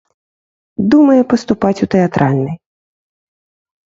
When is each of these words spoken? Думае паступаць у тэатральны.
Думае 0.93 1.17
паступаць 1.33 1.79
у 1.87 1.87
тэатральны. 1.97 2.51